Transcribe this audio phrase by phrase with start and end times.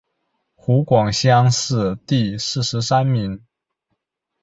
[0.55, 3.45] 湖广乡试第四十三名。